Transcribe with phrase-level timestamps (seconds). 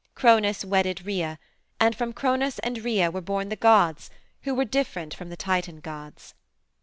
[0.15, 1.37] Cronos wedded Rhea,
[1.79, 4.09] and from Cronos and Rhea were born the gods
[4.41, 6.33] who were different from the Titan gods.